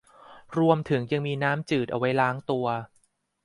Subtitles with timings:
[0.57, 2.67] รวมถึงยังมีน้ำจืดเอาไว้ล้างตัว